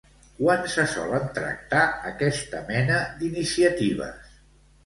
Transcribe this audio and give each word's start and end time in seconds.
Quan 0.37 0.63
se 0.75 0.85
solen 0.93 1.27
tractar 1.35 1.83
aquesta 2.13 2.65
mena 2.73 2.99
d'iniciatives? 3.21 4.37